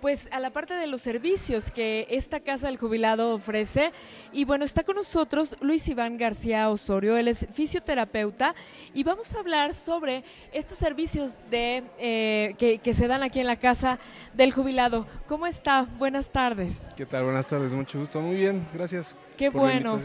[0.00, 3.92] pues a la parte de los servicios que esta Casa del Jubilado ofrece.
[4.32, 8.54] Y bueno, está con nosotros Luis Iván García Osorio, él es fisioterapeuta
[8.94, 13.46] y vamos a hablar sobre estos servicios de eh, que, que se dan aquí en
[13.46, 13.98] la Casa
[14.34, 15.06] del Jubilado.
[15.26, 15.86] ¿Cómo está?
[15.98, 16.78] Buenas tardes.
[16.96, 17.24] ¿Qué tal?
[17.24, 18.20] Buenas tardes, mucho gusto.
[18.20, 19.16] Muy bien, gracias.
[19.36, 19.98] Qué por bueno.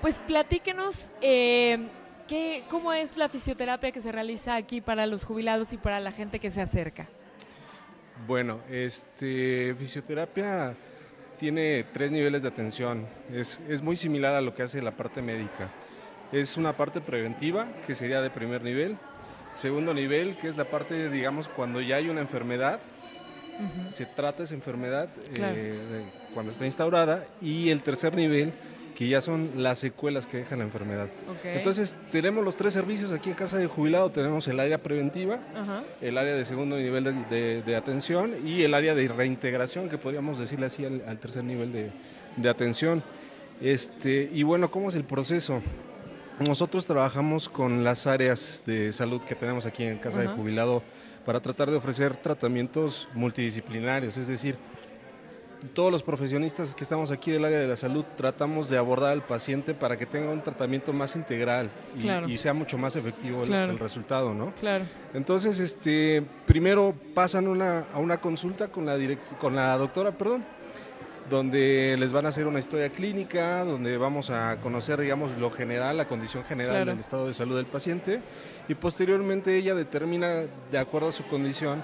[0.00, 1.88] Pues platíquenos eh,
[2.28, 6.12] qué, cómo es la fisioterapia que se realiza aquí para los jubilados y para la
[6.12, 7.08] gente que se acerca.
[8.26, 10.74] Bueno, este, fisioterapia
[11.38, 13.06] tiene tres niveles de atención.
[13.32, 15.68] Es, es muy similar a lo que hace la parte médica.
[16.32, 18.96] Es una parte preventiva, que sería de primer nivel.
[19.54, 22.80] Segundo nivel, que es la parte, digamos, cuando ya hay una enfermedad,
[23.88, 25.56] se trata esa enfermedad eh, Claro.
[26.34, 27.26] cuando está instaurada.
[27.40, 28.52] Y el tercer nivel,
[28.96, 31.08] que ya son las secuelas que deja la enfermedad.
[31.44, 34.10] Entonces, tenemos los tres servicios aquí en Casa de Jubilado.
[34.10, 35.38] Tenemos el área preventiva,
[36.00, 39.98] el área de segundo nivel de, de- de atención y el área de reintegración, que
[39.98, 41.90] podríamos decirle así al, al tercer nivel de,
[42.36, 43.02] de atención.
[43.60, 45.62] Este, y bueno, ¿cómo es el proceso?
[46.40, 50.30] Nosotros trabajamos con las áreas de salud que tenemos aquí en Casa Ajá.
[50.30, 50.82] de Jubilado
[51.24, 54.56] para tratar de ofrecer tratamientos multidisciplinarios, es decir,
[55.74, 59.22] todos los profesionistas que estamos aquí del área de la salud tratamos de abordar al
[59.24, 62.28] paciente para que tenga un tratamiento más integral y, Claro.
[62.28, 63.72] y sea mucho más efectivo el- Claro.
[63.72, 64.52] el resultado, ¿no?
[64.60, 64.84] Claro.
[65.14, 70.44] Entonces, este, primero pasan una, a una consulta con la, direct- con la doctora, perdón,
[71.28, 75.96] donde les van a hacer una historia clínica, donde vamos a conocer, digamos, lo general,
[75.96, 76.90] la condición general Claro.
[76.92, 78.20] del estado de salud del paciente,
[78.68, 81.82] y posteriormente ella determina, de acuerdo a su condición,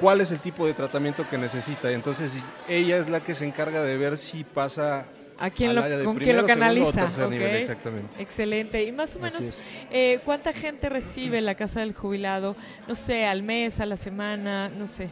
[0.00, 1.90] cuál es el tipo de tratamiento que necesita.
[1.90, 5.06] Entonces, ella es la que se encarga de ver si pasa
[5.38, 7.28] ¿A quién al lo, área de ¿Con quién lo primero, segundo o canaliza?
[7.28, 8.22] nivel, exactamente.
[8.22, 8.84] Excelente.
[8.84, 12.56] Y más o menos, eh, ¿cuánta gente recibe la Casa del Jubilado?
[12.86, 15.10] No sé, al mes, a la semana, no sé.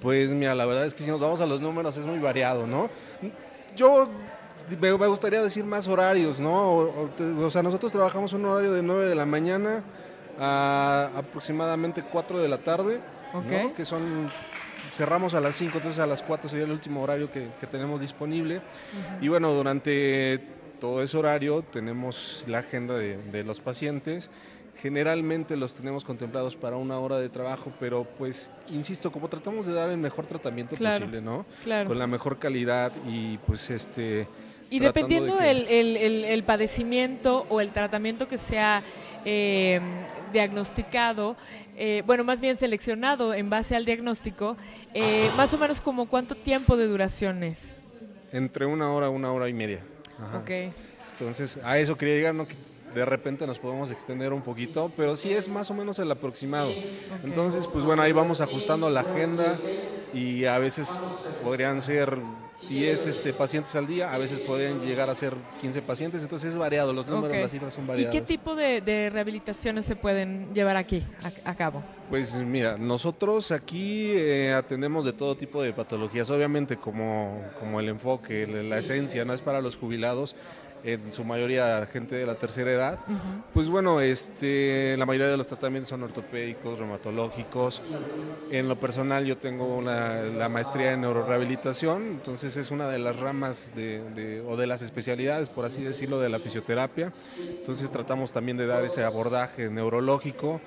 [0.00, 2.66] Pues mira, la verdad es que si nos vamos a los números es muy variado,
[2.66, 2.88] ¿no?
[3.76, 4.08] Yo
[4.80, 6.72] me, me gustaría decir más horarios, ¿no?
[6.72, 9.84] O, o sea, nosotros trabajamos un horario de 9 de la mañana
[10.38, 13.00] a aproximadamente 4 de la tarde,
[13.32, 13.40] ¿no?
[13.40, 13.74] Ok.
[13.74, 14.30] Que son,
[14.92, 18.00] cerramos a las 5, entonces a las 4 sería el último horario que, que tenemos
[18.00, 18.60] disponible.
[19.20, 20.40] Y bueno, durante
[20.80, 24.30] todo ese horario tenemos la agenda de, de los pacientes.
[24.76, 29.74] Generalmente los tenemos contemplados para una hora de trabajo, pero pues, insisto, como tratamos de
[29.74, 31.44] dar el mejor tratamiento Claro, posible, ¿no?
[31.64, 31.88] Claro.
[31.88, 34.26] Con la mejor calidad y pues este...
[34.70, 38.82] Y dependiendo de que- el, el- el- el padecimiento o el tratamiento que sea
[39.24, 39.80] eh,
[40.32, 41.36] diagnosticado,
[41.76, 44.56] eh, bueno, más bien seleccionado en base al diagnóstico,
[44.94, 47.74] eh, más o menos como cuánto tiempo de duración es.
[48.32, 49.80] Entre una hora, una hora y media.
[50.18, 50.42] Ajá.
[51.18, 52.46] Entonces, a eso quería llegar, ¿no?
[52.46, 52.54] Que
[52.94, 56.72] de repente nos podemos extender un poquito, pero sí es más o menos el aproximado.
[57.24, 59.58] Entonces, pues bueno, ahí vamos ajustando la agenda
[60.14, 60.98] y a veces
[61.44, 62.18] podrían ser
[62.68, 66.56] 10 este, pacientes al día, a veces podrían llegar a ser 15 pacientes, entonces es
[66.56, 67.42] variado, los números, Ok.
[67.42, 68.12] las cifras son ¿Y variadas.
[68.14, 71.02] qué tipo de, de rehabilitaciones se pueden llevar aquí
[71.44, 71.82] a, a cabo?
[72.08, 77.88] Pues mira, nosotros aquí eh, atendemos de todo tipo de patologías, obviamente como, como el
[77.88, 80.36] enfoque, la, esencia, no es para los jubilados,
[80.82, 82.98] en su mayoría gente de la tercera edad.
[83.52, 87.82] Pues bueno, este, la mayoría de los tratamientos son ortopédicos, reumatológicos.
[88.50, 93.18] En lo personal yo tengo una- la maestría en neurorehabilitación, entonces es una de las
[93.18, 97.12] ramas de, de- o de las especialidades, por así decirlo, de la fisioterapia.
[97.38, 100.60] Entonces tratamos también de dar ese abordaje neurológico,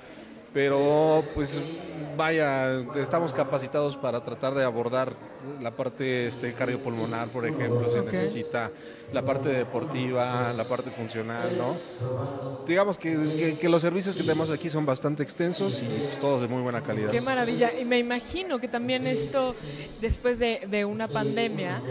[0.53, 1.61] pero pues
[2.15, 5.13] vaya, estamos capacitados para tratar de abordar
[5.61, 8.05] la parte este, cardiopulmonar, por ejemplo, se Ok.
[8.05, 8.71] necesita
[9.11, 11.75] la parte deportiva, la parte funcional, ¿no?
[12.65, 16.41] Digamos que, que- que los servicios que tenemos aquí son bastante extensos y pues, todos
[16.41, 17.11] de muy buena calidad.
[17.11, 17.71] Qué maravilla.
[17.79, 19.53] Y me imagino que también esto,
[20.01, 21.81] después de, de una pandemia,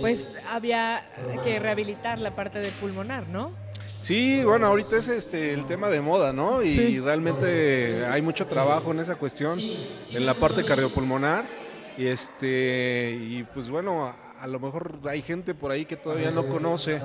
[0.00, 1.04] pues había
[1.44, 3.52] que rehabilitar la parte de pulmonar, ¿no?
[3.98, 6.62] Sí, bueno, ahorita es este el tema de moda, ¿no?
[6.62, 7.00] Y Sí.
[7.00, 9.64] realmente hay mucho trabajo en esa cuestión,
[10.12, 11.50] en la parte cardiopulmonar.
[11.96, 16.46] Y este, y pues bueno, a, lo mejor hay gente por ahí que todavía no
[16.46, 17.04] conoce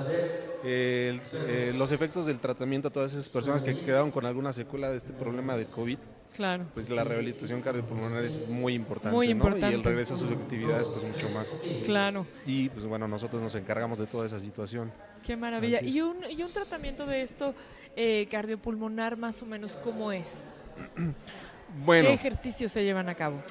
[0.60, 4.52] eh, el- eh, los efectos del tratamiento a todas esas personas que quedaron con alguna
[4.52, 5.98] secuela de este problema de COVID.
[6.34, 6.64] Claro.
[6.74, 9.30] Pues la rehabilitación cardiopulmonar es muy importante, Muy ¿no?
[9.30, 9.74] Y importante.
[9.74, 11.54] el regreso a sus actividades, pues mucho más.
[11.84, 12.26] Claro.
[12.46, 14.90] Y pues bueno, nosotros nos encargamos de toda esa situación.
[15.24, 15.82] Qué maravilla.
[15.82, 17.54] ¿Y un, y un tratamiento de esto
[17.96, 20.44] eh, cardiopulmonar más o menos cómo es?
[21.86, 22.08] Bueno.
[22.08, 23.42] ¿Qué ejercicios se llevan a cabo?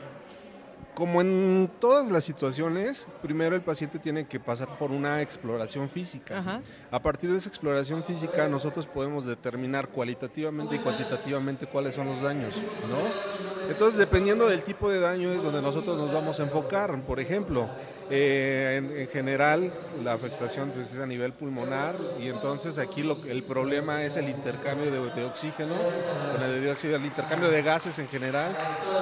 [0.95, 6.39] Como en todas las situaciones, primero el paciente tiene que pasar por una exploración física.
[6.39, 6.61] Ajá.
[6.91, 12.21] A partir de esa exploración física, nosotros podemos determinar cualitativamente y cuantitativamente cuáles son los
[12.21, 12.53] daños,
[12.89, 13.60] ¿no?
[13.71, 17.01] Entonces, dependiendo del tipo de daño es donde nosotros nos vamos a enfocar.
[17.03, 17.69] Por ejemplo,
[18.09, 19.71] eh, en, general
[20.03, 24.27] la afectación pues, es a nivel pulmonar y entonces aquí lo, el problema es el
[24.27, 25.75] intercambio de, oxígeno
[26.33, 28.51] con el dióxido, el intercambio de gases en general,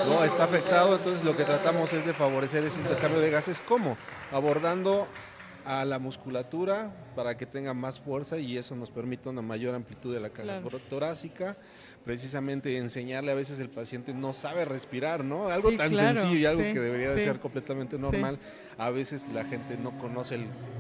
[0.08, 0.24] ¿no?
[0.24, 3.98] está afectado, entonces lo que tratamos es de favorecer ese intercambio de gases, ¿cómo?
[4.32, 5.08] Abordando
[5.70, 10.12] a la musculatura para que tenga más fuerza y eso nos permite una mayor amplitud
[10.12, 11.58] de la caja torácica.
[12.04, 15.48] Precisamente enseñarle a veces el paciente no sabe respirar, ¿no?
[15.48, 18.40] Algo tan sencillo y algo que debería de ser completamente normal.
[18.80, 20.40] A veces la gente no conoce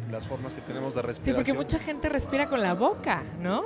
[0.09, 1.35] las formas que tenemos de respirar.
[1.35, 3.65] Sí, porque mucha gente respira con la boca, ¿no?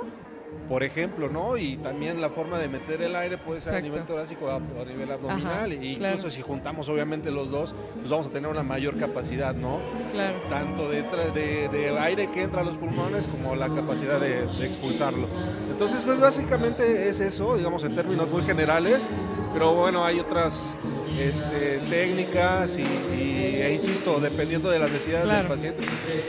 [0.68, 1.56] Por ejemplo, ¿no?
[1.56, 4.84] Y también la forma de meter el aire puede ser a nivel torácico o a,
[4.84, 5.72] nivel abdominal.
[5.72, 9.80] e incluso si juntamos obviamente los dos, pues vamos a tener una mayor capacidad, ¿no?
[10.10, 10.38] Claro.
[10.48, 15.28] Tanto de, de, aire que entra a los pulmones como la capacidad de, expulsarlo.
[15.70, 19.10] Entonces, pues básicamente es eso, digamos en términos muy generales,
[19.52, 20.76] pero bueno, hay otras
[21.18, 25.84] este, técnicas y, e insisto, dependiendo de las necesidades del paciente,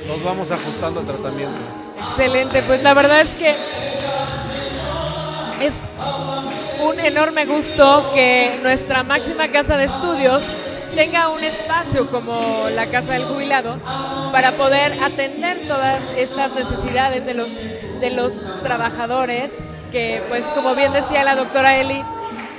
[0.07, 1.57] nos vamos ajustando al tratamiento.
[2.00, 3.56] Excelente, pues la verdad es que
[5.61, 5.73] es
[6.81, 10.43] un enorme gusto que nuestra máxima casa de estudios
[10.95, 13.79] tenga un espacio como la Casa del Jubilado
[14.31, 19.49] para poder atender todas estas necesidades de los, de los trabajadores
[19.91, 22.01] que, pues como bien decía la doctora Eli,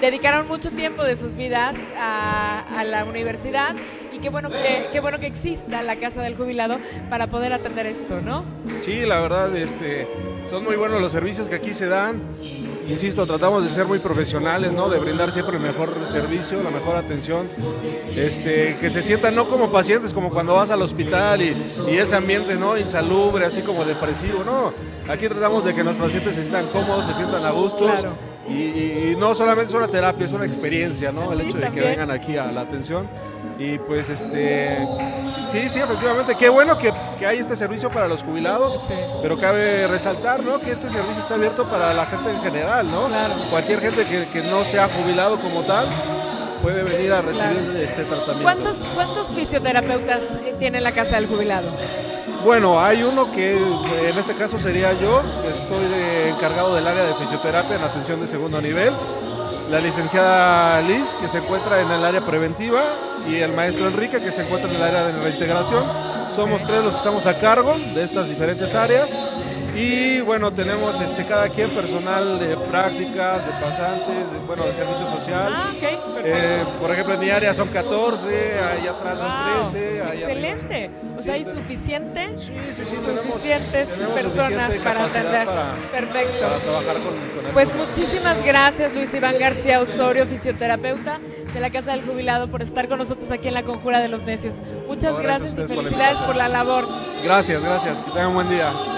[0.00, 3.74] dedicaron mucho tiempo de sus vidas a, a la universidad
[4.16, 6.78] y qué bueno que qué bueno que exista la casa del jubilado
[7.10, 8.44] para poder atender esto, ¿no?
[8.80, 10.08] Sí, la verdad, este,
[10.48, 12.22] son muy buenos los servicios que aquí se dan.
[12.88, 14.88] Insisto, tratamos de ser muy profesionales, ¿no?
[14.88, 17.50] De brindar siempre el mejor servicio, la mejor atención.
[18.14, 21.56] Este, que se sientan no como pacientes, como cuando vas al hospital y,
[21.90, 22.78] y ese ambiente, ¿no?
[22.78, 24.72] Insalubre, así como depresivo, ¿no?
[25.08, 27.90] Aquí tratamos de que los pacientes se sientan cómodos, se sientan a gusto.
[28.48, 31.32] Y, no solamente es una terapia, es una experiencia, ¿no?
[31.32, 33.08] El hecho de que vengan aquí a la atención.
[33.58, 34.86] Y pues este,
[35.50, 38.78] sí, sí, efectivamente, qué bueno que, que hay este servicio para los jubilados,
[39.22, 40.60] pero cabe resaltar, ¿no?
[40.60, 43.08] Que este servicio está abierto para la gente en general, ¿no?
[43.50, 45.88] Cualquier gente que, que no sea jubilado como tal,
[46.62, 48.42] puede venir a recibir este tratamiento.
[48.42, 50.22] ¿Cuántos, ¿Cuántos fisioterapeutas
[50.58, 51.70] tiene la Casa del Jubilado?
[52.44, 55.84] Bueno, hay uno que en este caso sería yo, estoy
[56.28, 58.94] encargado del área de fisioterapia en atención de segundo nivel
[59.68, 62.82] la licenciada Liz, que se encuentra en el área preventiva,
[63.28, 65.84] y el maestro Enrique, que se encuentra en el área de reintegración.
[66.28, 69.18] Somos tres los que estamos a cargo de estas diferentes áreas.
[69.76, 75.06] Y bueno, tenemos este, cada quien personal de prácticas, de pasantes, de, bueno, de servicio
[75.06, 75.52] social.
[75.54, 75.74] Ah,
[76.24, 79.98] eh, por ejemplo, en mi área son 14, ahí atrás son 13.
[79.98, 80.90] excelente.
[81.18, 85.46] o sea, hay suficiente, suficientes personas para atender.
[85.92, 86.46] Perfecto.
[86.64, 91.20] trabajar con, Pues muchísimas gracias, Luis Iván García Osorio, fisioterapeuta
[91.52, 94.22] de la Casa del Jubilado, por estar con nosotros aquí en la Conjura de los
[94.22, 94.54] Necios.
[94.88, 96.88] Muchas gracias, y felicidades por la labor.
[97.22, 97.98] Gracias, gracias.
[98.00, 98.95] Que tengan un buen día.